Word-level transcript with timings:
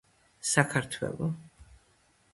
საქართველო. 0.51 1.31